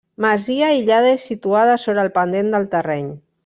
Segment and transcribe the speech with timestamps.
[0.25, 3.09] Masia aïllada i situada sobre el pendent del terreny.